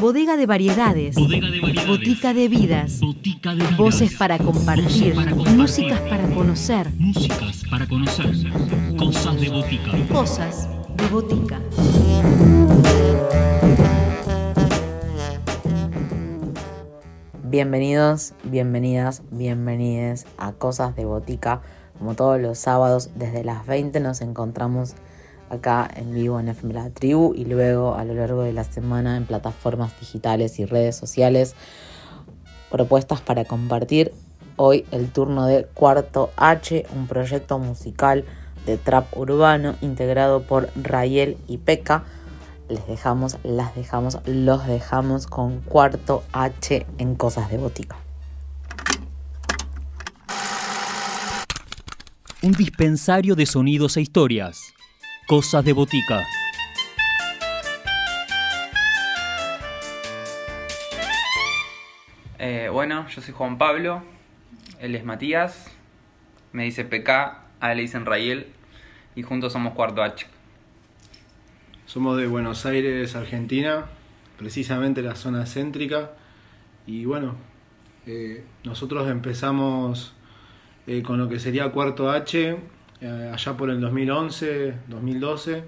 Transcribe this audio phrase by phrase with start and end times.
[0.00, 1.16] Bodega de variedades.
[1.16, 1.88] Bodega de variedades.
[1.88, 3.00] Botica de vidas.
[3.00, 3.76] Botica de vidas.
[3.76, 5.14] Voces para compartir.
[5.14, 5.56] Voces para compartir.
[5.56, 6.92] Músicas para conocer.
[6.98, 8.26] Músicas para conocer.
[8.96, 9.90] Cosas de botica.
[10.12, 11.60] Cosas de botica.
[17.48, 21.62] Bienvenidos, bienvenidas, bienvenides a Cosas de Botica.
[21.98, 24.94] Como todos los sábados, desde las 20 nos encontramos
[25.50, 29.16] acá en vivo en FM La Tribu y luego a lo largo de la semana
[29.16, 31.54] en plataformas digitales y redes sociales.
[32.70, 34.12] Propuestas para compartir.
[34.56, 38.24] Hoy el turno de Cuarto H, un proyecto musical
[38.64, 42.04] de trap urbano integrado por Rayel y Peca
[42.68, 47.96] les dejamos, las dejamos, los dejamos con cuarto H en cosas de botica.
[52.42, 54.75] Un dispensario de sonidos e historias.
[55.26, 56.24] Cosas de botica.
[62.38, 64.04] Eh, bueno, yo soy Juan Pablo,
[64.78, 65.66] él es Matías,
[66.52, 67.10] me dice PK,
[67.58, 68.46] a él le dicen Rayel
[69.16, 70.28] y juntos somos Cuarto H.
[71.86, 73.86] Somos de Buenos Aires, Argentina,
[74.38, 76.12] precisamente la zona céntrica.
[76.86, 77.34] Y bueno,
[78.06, 80.14] eh, nosotros empezamos
[80.86, 82.58] eh, con lo que sería Cuarto H,
[83.00, 85.64] eh, allá por el 2011, 2012,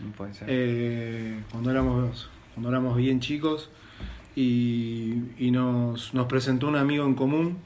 [0.00, 0.46] No puede ser.
[0.50, 3.70] eh, cuando, éramos, cuando éramos bien chicos.
[4.36, 7.58] Y, y nos, nos presentó un amigo en común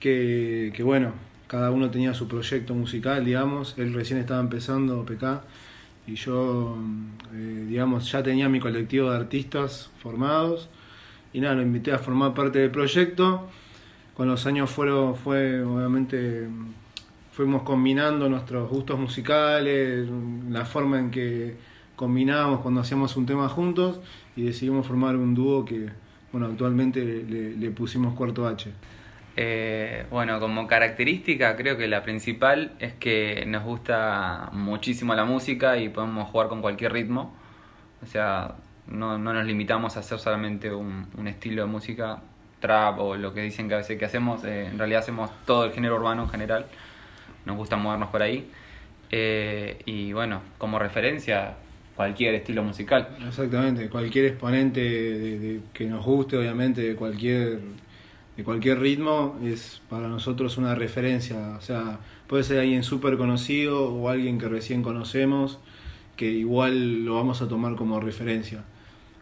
[0.00, 1.12] que, que, bueno,
[1.48, 3.74] cada uno tenía su proyecto musical, digamos.
[3.78, 5.42] Él recién estaba empezando, PK,
[6.06, 6.78] y yo,
[7.34, 10.68] eh, digamos, ya tenía mi colectivo de artistas formados.
[11.32, 13.48] Y nada, lo invité a formar parte del proyecto.
[14.16, 16.46] Con los años fueron, fue, obviamente,
[17.34, 20.08] fuimos combinando nuestros gustos musicales,
[20.48, 21.56] la forma en que
[21.96, 24.00] combinábamos cuando hacíamos un tema juntos
[24.36, 25.88] y decidimos formar un dúo que,
[26.30, 28.70] bueno, actualmente le, pusimos Cuarto H.
[29.36, 35.76] Eh, bueno, como característica creo que la principal es que nos gusta muchísimo la música
[35.76, 37.34] y podemos jugar con cualquier ritmo.
[38.00, 38.54] O sea,
[38.86, 42.22] no, no nos limitamos a hacer solamente un, un estilo de música,
[42.60, 44.44] trap o lo que dicen que a veces que hacemos.
[44.44, 46.66] Eh, en realidad hacemos todo el género urbano en general.
[47.46, 48.46] Nos gusta movernos por ahí.
[49.10, 51.54] Eh, y bueno, como referencia,
[51.94, 53.08] cualquier estilo musical.
[53.26, 57.60] Exactamente, cualquier exponente que nos guste, obviamente, de cualquier,
[58.36, 61.56] de cualquier ritmo, es para nosotros una referencia.
[61.56, 65.58] O sea, puede ser alguien súper conocido o alguien que recién conocemos,
[66.16, 68.64] que igual lo vamos a tomar como referencia.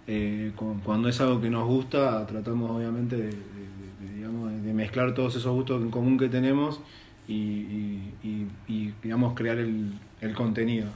[0.06, 5.82] Eh, cu- cuando es algo que nos gusta, tratamos obviamente de mezclar todos esos gustos
[5.82, 6.80] en común que tenemos
[7.28, 10.88] y, y- y- y, digamos, crear el, el contenido.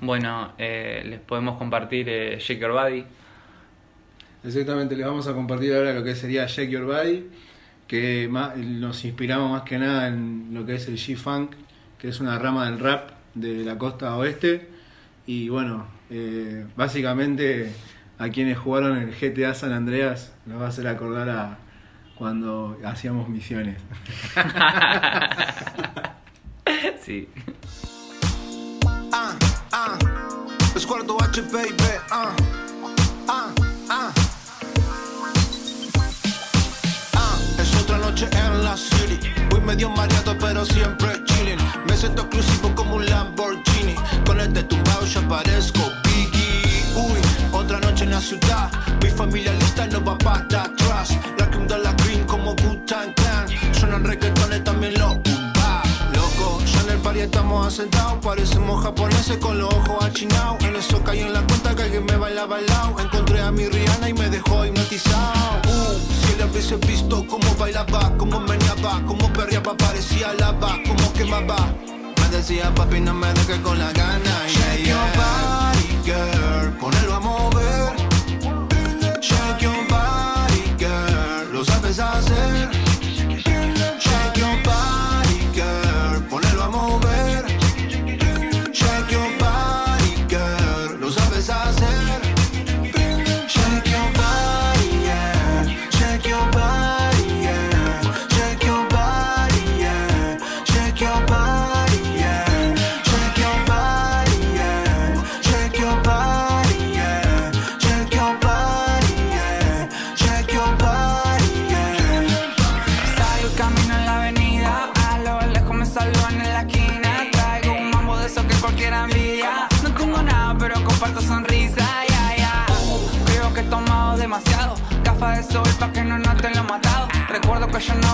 [0.00, 3.04] Bueno, eh, les podemos compartir eh, Shake Your Body.
[4.44, 7.26] Exactamente, les vamos a compartir ahora lo que sería Shake Your Body,
[7.86, 11.52] que más- nos inspiramos más que nada en lo que es el G-Funk,
[11.98, 14.68] que es una rama del rap de la costa oeste.
[15.26, 17.70] Y bueno, eh, básicamente
[18.18, 21.58] a quienes jugaron el GTA San Andreas nos va a hacer acordar a
[22.20, 23.78] cuando hacíamos misiones.
[27.04, 27.28] Sí.
[29.12, 29.32] ah,
[29.72, 29.98] ah.
[30.76, 31.74] Es cuarto H, baby,
[32.10, 32.30] ah,
[33.26, 33.48] ah,
[33.88, 34.12] ah.
[37.14, 39.18] Ah, es otra noche en la city.
[39.50, 41.58] Voy medio mareado, pero siempre chilling.
[41.88, 43.96] Me siento exclusivo como un Lamborghini.
[44.26, 46.84] Con este tumbado ya parezco Biggie.
[46.94, 47.20] Uy,
[47.52, 48.70] otra noche en la ciudad.
[49.02, 51.18] Mi familia lista no va para atrás.
[51.38, 51.99] La cream de la
[54.04, 55.84] Reggaetones también boom bap.
[56.14, 58.18] Loco, ya en el party estamos asentados.
[58.22, 60.62] Parecemos japoneses con los ojos achinados.
[60.62, 62.96] En eso caí en la cuenta que alguien me bailaba al lado.
[62.98, 65.60] Encontré a mi Rihanna y me dejó hipnotizado.
[65.66, 71.74] Uh, si le hubiese visto cómo bailaba, cómo meneaba, cómo perreaba, parecía lava, cómo quemaba.
[72.20, 74.46] Me decía papi, no me dejes con la gana.
[74.48, 77.92] Shake your body, girl, ponelo a mover.
[79.20, 82.29] Shake your body, girl, lo sabes hacer.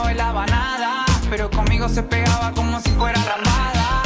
[0.06, 4.02] Bailaba nada, pero conmigo se pegaba como si fuera ramada.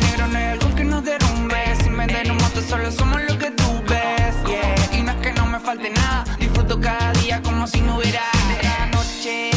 [0.00, 1.62] Negro no hay algo que nos derrumbe,
[1.98, 4.34] vender un moto solo somos lo que tú ves.
[4.46, 4.98] Yeah.
[4.98, 8.22] Y no es que no me falte nada, disfruto cada día como si no hubiera
[8.56, 9.53] otra noche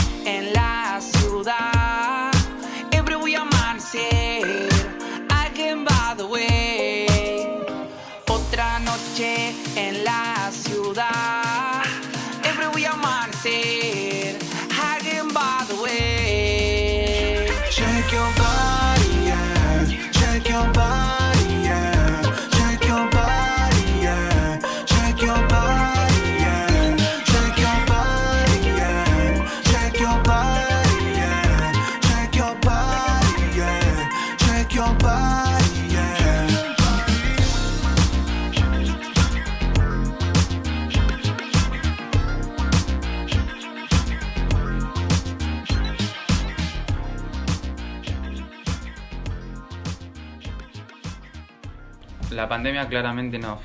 [52.38, 53.62] La pandemia claramente nos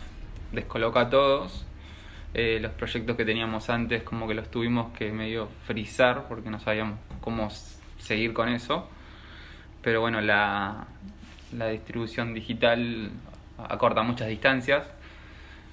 [0.50, 1.66] descoloca a todos.
[2.32, 6.58] Eh, los proyectos que teníamos antes como que los tuvimos que medio frizar porque no
[6.58, 7.50] sabíamos cómo
[7.98, 8.88] seguir con eso.
[9.82, 10.86] Pero bueno, la,
[11.54, 13.10] la distribución digital
[13.58, 14.88] acorta muchas distancias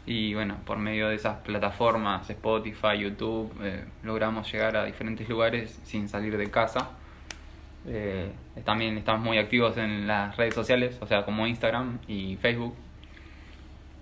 [0.06, 5.80] y bueno, por medio de esas plataformas, Spotify, YouTube, eh, logramos llegar a diferentes lugares
[5.86, 6.90] sin salir de casa.
[7.88, 8.30] Eh,
[8.66, 12.76] también estamos muy activos en las redes sociales, o sea, como Instagram y Facebook.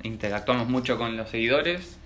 [0.03, 1.97] Interactuamos mucho con los seguidores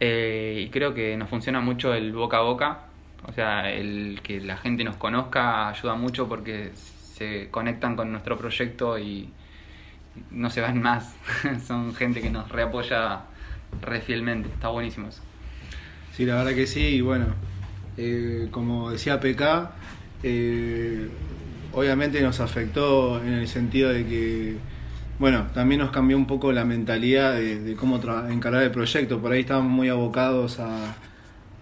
[0.00, 2.78] eh, y creo que nos funciona mucho el boca a boca.
[3.26, 8.38] O sea, el que la gente nos conozca ayuda mucho porque se conectan con nuestro
[8.38, 9.30] proyecto y
[10.30, 11.14] no se van más.
[11.66, 13.22] Son gente que nos reapoya
[13.82, 14.48] re fielmente.
[14.48, 15.22] Está buenísimo eso.
[16.16, 17.26] Sí, la verdad que sí, y bueno,
[17.96, 19.70] eh, como decía PK,
[20.22, 21.08] eh,
[21.72, 24.56] obviamente nos afectó en el sentido de que,
[25.18, 27.96] bueno, también nos cambió un poco la mentalidad de, de cómo
[28.30, 29.20] encarar el proyecto.
[29.20, 30.60] Por ahí estábamos muy abocados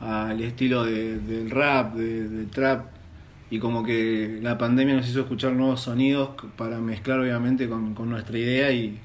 [0.00, 2.86] al estilo de- del rap, de- del trap,
[3.50, 8.38] y como que la pandemia nos hizo escuchar nuevos sonidos para mezclar obviamente con, nuestra
[8.38, 8.98] idea y,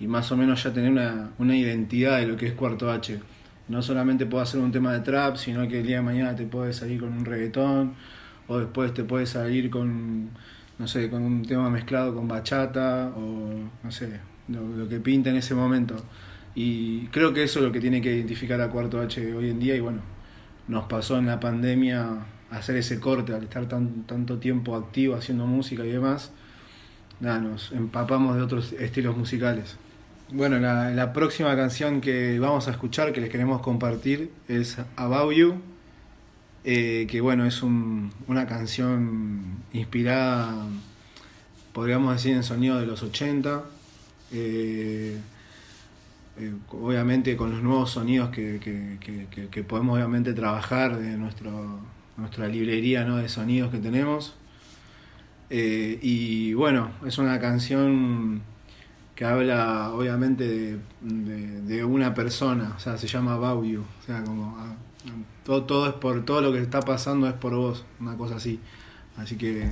[0.00, 0.90] más o menos ya tener
[1.38, 3.20] una, identidad de lo que es Cuarto H.
[3.68, 6.44] No solamente puedo hacer un tema de trap, sino que el día de mañana te
[6.46, 7.94] puedes salir con un reggaetón,
[8.48, 10.30] o después te puedes salir con,
[10.78, 15.36] no sé, con un tema mezclado con bachata, o no sé, lo, que pinta en
[15.36, 15.96] ese momento.
[16.54, 19.60] Y creo que eso es lo que tiene que identificar a Cuarto H hoy en
[19.60, 20.00] día, y bueno,
[20.68, 25.46] nos pasó en la pandemia hacer ese corte, al estar tan, tanto tiempo activo haciendo
[25.46, 26.32] música y demás,
[27.20, 29.76] nada, nos empapamos de otros estilos musicales.
[30.30, 35.34] Bueno, la, la próxima canción que vamos a escuchar, que les queremos compartir, es About
[35.34, 35.60] You,
[36.64, 40.66] eh, que bueno, es un- una canción inspirada,
[41.72, 43.64] podríamos decir, en sonido de los 80,
[44.32, 45.18] eh,
[46.38, 51.80] eh, obviamente con los nuevos sonidos que, que- que- podemos obviamente trabajar de nuestro,
[52.16, 53.16] nuestra librería ¿no?
[53.18, 54.34] de sonidos que tenemos.
[55.50, 58.42] Y bueno, es una canción
[59.14, 64.24] que habla obviamente de, de- una persona, o sea, se llama About You, o sea,
[64.24, 64.74] como ah,
[65.44, 68.60] todo, todo es por todo lo que está pasando es por vos, una cosa así.
[69.16, 69.70] Así que,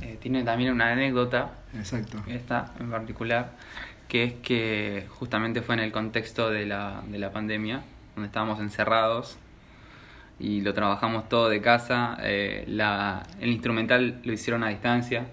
[0.00, 2.18] Eh, tiene también una anécdota exacto.
[2.28, 3.56] esta en particular,
[4.06, 7.82] que es que justamente fue en el contexto de la, de la pandemia,
[8.14, 9.38] donde estábamos encerrados
[10.38, 12.16] y lo trabajamos todo de casa.
[12.22, 15.26] eh, la, el instrumental lo hicieron a distancia,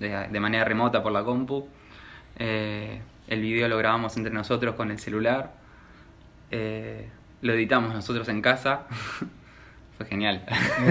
[0.00, 1.68] de, de manera remota por la compu.
[2.38, 5.54] eh, el video lo grabamos entre nosotros con el celular.
[7.42, 8.82] Eh, lo editamos nosotros en casa.
[9.98, 10.42] Fue genial.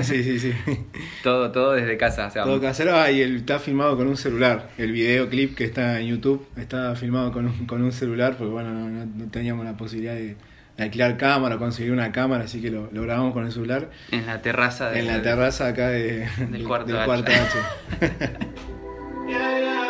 [0.04, 0.54] Sí, sí, sí.
[1.24, 2.28] todo, todo desde casa.
[2.28, 4.70] o sea, Todo casero, ah, y el, está filmado con un celular.
[4.78, 8.70] El videoclip que está en YouTube está filmado con un, con un celular, porque bueno,
[8.72, 10.36] no, no- no teníamos la posibilidad de,
[10.78, 13.90] de alquilar cámara, conseguir una cámara, así que lo, lo grabamos con el celular.
[14.12, 17.06] en la terraza de En la terraza acá de, Del cuarto H.
[17.06, 18.22] cuarto H.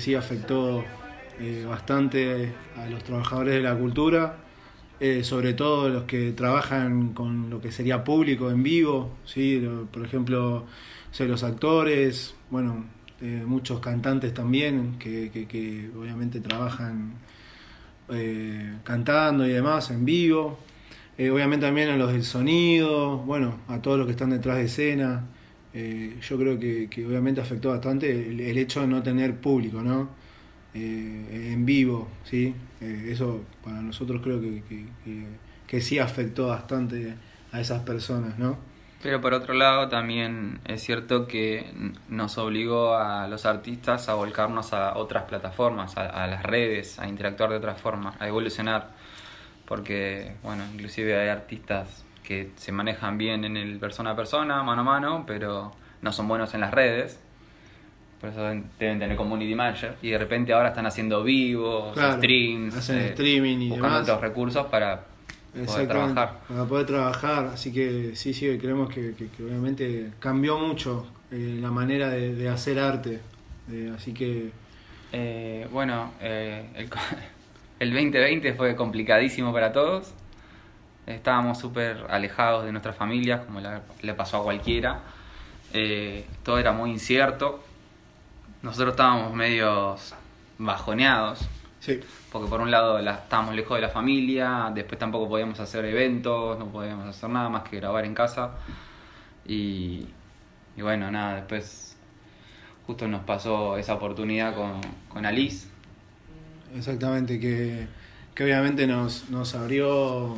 [0.00, 0.84] sí afectó
[1.40, 4.36] eh, bastante a los trabajadores de la cultura,
[5.00, 9.62] eh, sobre todo los que trabajan con lo que sería público en vivo, ¿sí?
[9.92, 10.64] Por ejemplo,
[11.18, 12.84] o los actores, bueno,
[13.20, 17.14] eh, muchos cantantes también, que, que- obviamente trabajan
[18.84, 20.58] cantando y demás en vivo.
[21.18, 25.24] Obviamente también a los del sonido, bueno, a todos los que están detrás de escena.
[25.78, 30.08] Eh, yo creo que, que obviamente afectó bastante el, hecho de no tener público, ¿no?
[30.72, 32.54] Eh, en vivo, ¿sí?
[32.80, 34.86] Eh, eso para nosotros creo que, que-
[35.66, 37.14] que- sí afectó bastante
[37.52, 38.56] a esas personas, ¿no?
[39.02, 41.66] Pero por otro lado también es cierto que
[42.08, 47.06] nos obligó a los artistas a volcarnos a otras plataformas, a, a las redes, a
[47.06, 48.92] interactuar de otras formas, a evolucionar.
[49.66, 54.80] Porque, bueno, inclusive hay artistas que se manejan bien en el persona a persona, mano
[54.80, 57.18] a mano, pero no son buenos en las redes.
[58.20, 59.94] Por eso deben tener community manager.
[60.02, 64.08] Y de repente ahora están haciendo vivos, Claro, streams, hacen streaming y buscando demás.
[64.08, 65.04] otros recursos para
[65.66, 66.40] poder trabajar.
[66.48, 71.58] Para poder trabajar, así que sí, sí, creemos que, que- que obviamente cambió mucho eh,
[71.60, 73.20] la manera de, de hacer arte.
[73.70, 74.50] Eh, así que
[75.12, 76.88] Eh, bueno, eh, el,
[77.80, 80.12] el 2020 fue complicadísimo para todos.
[81.06, 85.00] Estábamos súper alejados de nuestras familias, como la- le pasó a cualquiera.
[85.72, 87.62] Eh, todo era muy incierto.
[88.62, 90.14] Nosotros estábamos medios
[90.58, 91.40] bajoneados,
[91.80, 92.00] sí,
[92.32, 96.58] porque por un lado la- estábamos lejos de la familia, después tampoco podíamos hacer eventos,
[96.58, 98.52] no podíamos hacer nada más que grabar en casa.
[99.46, 100.08] Y,
[100.76, 101.96] y bueno, nada, después
[102.86, 105.68] justo nos pasó esa oportunidad con, con Alice.
[106.74, 107.86] exactamente, que,
[108.34, 110.36] que obviamente nos, nos abrió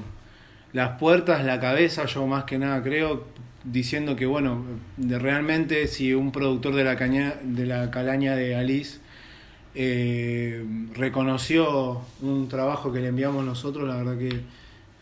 [0.72, 3.24] las puertas, la cabeza, yo más que nada creo,
[3.64, 4.64] diciendo que bueno,
[4.96, 8.98] de realmente si un productor de la, caña, de la calaña de Alice
[9.74, 14.40] eh, reconoció un trabajo que le enviamos nosotros, la verdad que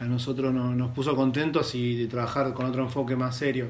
[0.01, 3.67] a nosotros no- nos puso contentos y de trabajar con otro enfoque más serio.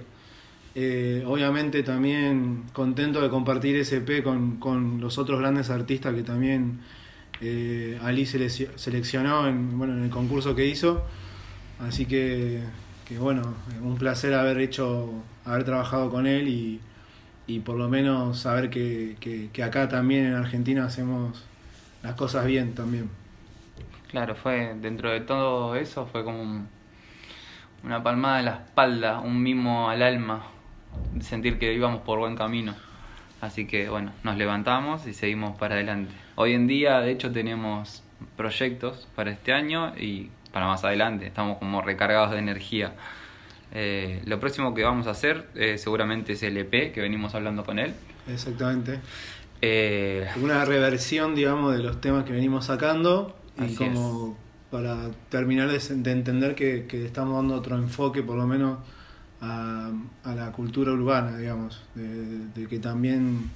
[0.74, 6.22] Eh, obviamente también contento de compartir ese EP con, con los otros grandes artistas que
[6.22, 6.80] también
[7.40, 11.04] eh, Ali selec- seleccionó en, bueno, en el concurso que hizo.
[11.80, 12.62] Así que,
[13.06, 15.10] que bueno, un placer haber hecho,
[15.44, 16.80] haber trabajado con él y,
[17.46, 21.44] y por lo menos saber que, que- acá también en Argentina hacemos
[22.02, 23.10] las cosas bien también.
[24.10, 26.68] Claro, fue dentro de todo eso, fue como un-
[27.84, 30.44] una palmada en la espalda, un mimo al alma,
[31.20, 32.74] sentir que íbamos por buen camino.
[33.40, 36.12] Así que bueno, nos levantamos y seguimos para adelante.
[36.36, 38.02] Hoy en día, de hecho, tenemos
[38.36, 41.26] proyectos para este año y para más adelante.
[41.26, 42.94] Estamos como recargados de energía.
[43.72, 47.64] Eh, lo próximo que vamos a hacer eh, seguramente es el EP, que venimos hablando
[47.64, 47.94] con él.
[48.26, 49.00] Exactamente.
[49.62, 54.36] Eh, Una reversión, digamos, de los temas que venimos sacando y como
[54.70, 58.78] para terminar de, de entender que, que estamos dando otro enfoque, por lo menos,
[59.40, 59.90] a,
[60.24, 63.50] a la cultura urbana, digamos, de, de que también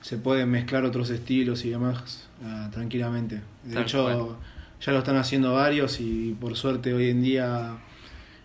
[0.00, 3.42] se pueden mezclar otros estilos y demás ah, tranquilamente.
[3.64, 4.36] De Tal hecho, cual.
[4.84, 7.76] Ya lo están haciendo varios y por suerte hoy en día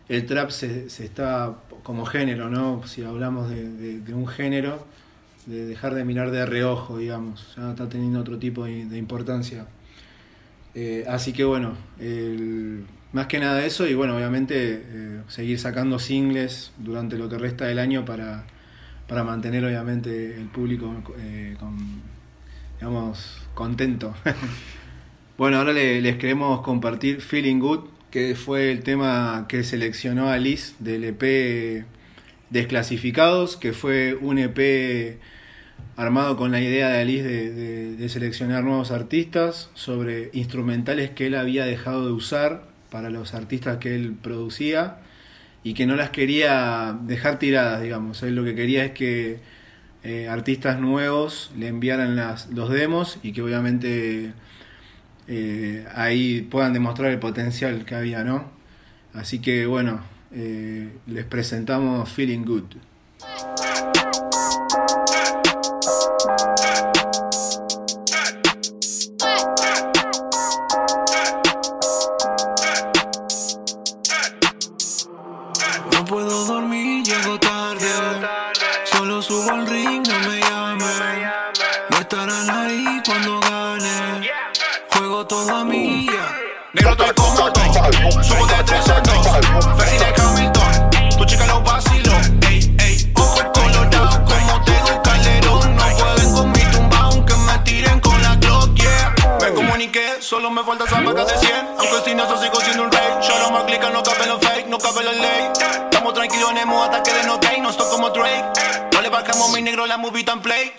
[0.07, 2.85] el trap se, se está como género, ¿no?
[2.87, 4.85] Si hablamos de, un género,
[5.45, 9.67] de dejar de mirar de reojo, digamos, ya está teniendo otro tipo de, importancia.
[10.75, 11.75] Eh, así que bueno,
[13.11, 17.65] más que nada eso y bueno, obviamente eh, seguir sacando singles durante lo que resta
[17.65, 18.45] del año para,
[19.07, 21.55] para mantener obviamente el público eh,
[22.79, 24.13] digamos, contento.
[25.39, 30.73] bueno, ahora le- les queremos compartir Feeling Good, que fue el tema que seleccionó Alice
[30.79, 31.85] del EP
[32.49, 35.17] Desclasificados, que fue un EP
[35.95, 41.65] armado con la idea de Alice de, seleccionar nuevos artistas sobre instrumentales que él había
[41.65, 44.97] dejado de usar para los artistas que él producía
[45.63, 48.23] y que no las quería dejar tiradas, digamos.
[48.23, 49.39] Él lo que quería es que
[50.03, 54.33] eh, artistas nuevos le enviaran las, los demos y que obviamente
[55.29, 58.45] eh, ahí puedan demostrar el potencial que había, ¿no?
[59.13, 62.65] Así que bueno, eh, les presentamos Feeling Good.
[87.91, 91.17] Subo de 3 a 2, Ferry de Hamilton.
[91.17, 92.11] Tu chica lo vacilo.
[92.47, 95.75] Ey, ey, ojo el colorado como tengo calderón.
[95.75, 98.79] No pueden con mi tumba aunque me tiren con la Glock.
[99.41, 101.67] Me comuniqué, solo me falta zapatas de 100.
[101.79, 103.09] Aunque si no, sigo siendo un rey.
[103.27, 105.49] Yo no me clica, no cabe los fake, no cabe la ley.
[105.85, 107.59] Estamos tranquilos en hasta que de no day.
[107.59, 108.89] No estoy como Drake.
[108.93, 110.73] No le bajamos mi negro la movie tan play.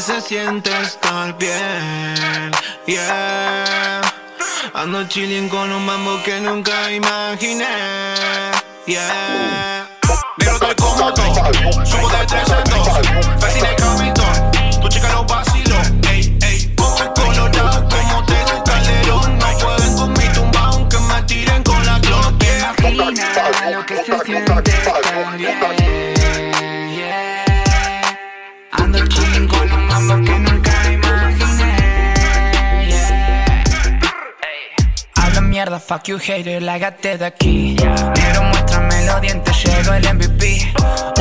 [0.00, 2.50] Se siente estar bien,
[2.86, 4.00] yeah.
[4.72, 7.66] Ando chilling con un mambo que nunca imaginé,
[8.86, 9.86] yeah.
[10.38, 11.22] Negro estoy cómodo,
[11.84, 13.40] subo de 3 en 2.
[13.40, 15.76] Vecina Hamilton, tu chica lo vacilo.
[16.08, 19.38] Ey, ey, ojo colorado como tengo calderón.
[19.38, 22.42] No pueden con mi tumba aunque me tiren con la Glock.
[22.78, 25.79] Imagina lo que se siente estar bien.
[35.78, 37.76] Fuck you hater, lágate de aquí.
[37.76, 40.72] Negro, muéstrame los dientes, llego el MVP.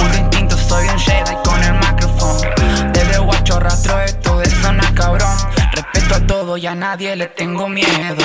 [0.02, 2.50] Un instinto, soy un Jedi con el micrófono.
[2.92, 5.36] Desde guacho rastro esto de zona cabrón.
[5.74, 8.24] Respeto a todo y a nadie le tengo miedo.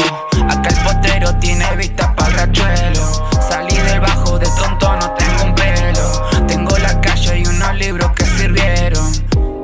[0.48, 3.28] Acá el potero tiene vista para el rachuelo.
[3.46, 6.46] Salí del bajo de tonto, no tengo un pelo.
[6.46, 9.12] Tengo la calle y unos libros que sirvieron.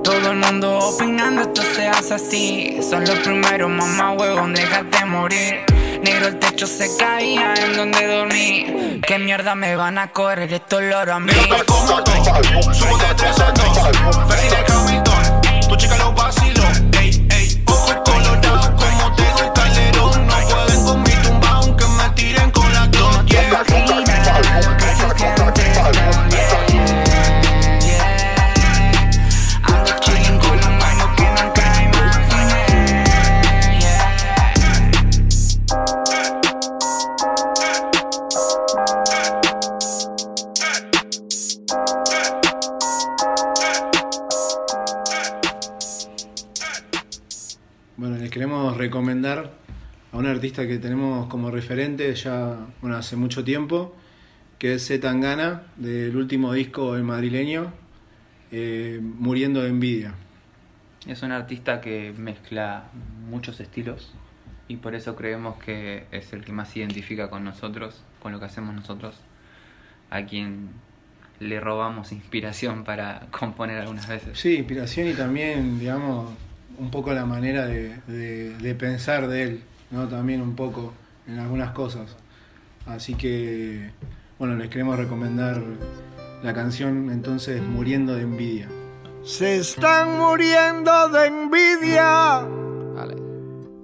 [0.03, 2.81] Todo el mundo opinando, esto se hace así.
[2.83, 5.80] Son los primeros, mamá huevón, déjate morir.
[6.03, 9.01] Negro, el techo se caía en donde dormí.
[9.07, 11.33] ¿Qué mierda me van a correr estos loros a mí?
[11.33, 14.29] Negro estoy cómodo, subo de 3 en 2.
[14.29, 16.63] Vecina Hamilton, tu chica lo vacilo.
[16.99, 17.20] Ey,
[50.13, 53.95] a un artista que tenemos como referente ya bueno, hace mucho tiempo,
[54.59, 57.73] que es Z Tangana, del último disco El Madrileño,
[58.53, 60.15] eh, Muriendo de Envidia.
[61.07, 62.85] Es un artista que mezcla
[63.31, 64.13] muchos estilos
[64.69, 68.39] y por eso creemos que es el que más se identifica con nosotros, con lo
[68.39, 69.17] que hacemos nosotros,
[70.11, 70.69] a quien
[71.39, 74.39] le robamos inspiración para componer algunas veces.
[74.39, 76.31] Sí, inspiración y también, digamos,
[76.79, 80.09] un poco la manera de, de- de pensar de él, ¿no?
[80.09, 80.93] También un poco
[81.27, 82.17] en algunas cosas.
[82.87, 83.91] Así que,
[84.39, 85.63] bueno, les queremos recomendar
[86.43, 88.69] la canción entonces Muriendo de Envidia.
[89.23, 92.43] Se están muriendo de envidia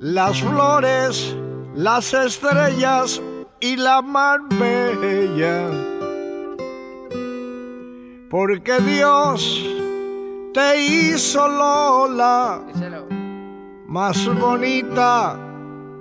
[0.00, 1.36] las flores,
[1.74, 3.20] las estrellas
[3.60, 5.70] y la mar bella.
[8.30, 9.62] Porque Dios
[10.54, 12.62] te hizo Lola
[13.86, 15.45] más bonita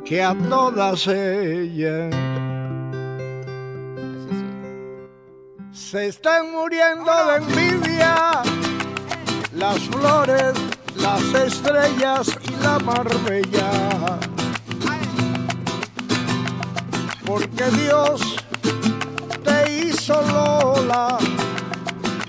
[0.05, 2.13] que a todas ellas.
[5.73, 8.43] Se están muriendo de envidia
[9.53, 10.53] las flores,
[10.95, 14.19] las estrellas y la marbella.
[17.25, 18.21] Porque Dios
[19.43, 21.17] te hizo Lola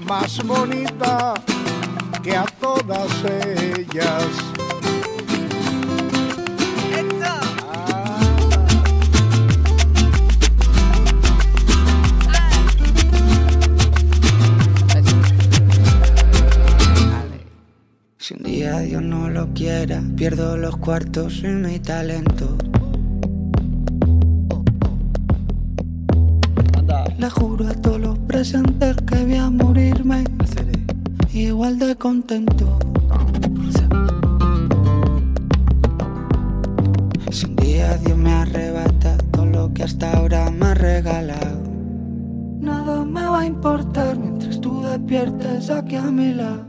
[0.06, 1.34] más bonita
[2.22, 4.45] que a todas ellas.
[20.16, 22.57] Pierdo los cuartos y mi talento.
[27.18, 30.25] Le juro a todos los presentes que voy a morirme
[31.33, 32.79] igual de contento.
[37.31, 41.62] Si un día Dios me arrebata todo lo que hasta ahora me ha regalado,
[42.59, 46.65] nada me va a importar mientras tú despiertes aquí a mi lado.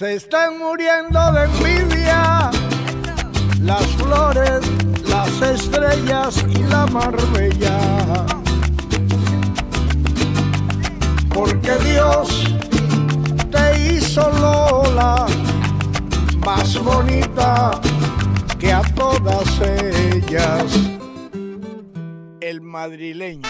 [0.00, 2.50] Se están muriendo de envidia
[3.60, 4.60] las flores,
[5.06, 7.89] las estrellas y la marbella.
[16.90, 17.80] Bonita
[18.58, 20.64] que a todas ellas.
[22.40, 23.48] el madrileño.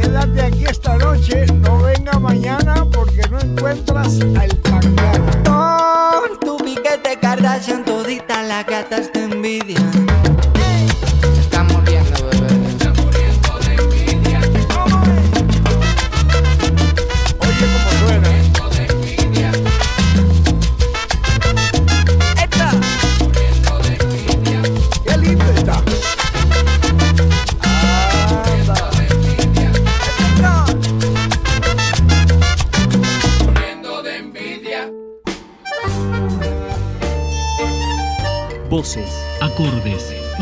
[0.00, 6.20] Quédate aquí esta noche, no venga mañana porque no encuentras al tangana.
[6.20, 9.90] Con tu piquete Kardashian todita las gatas te envidian.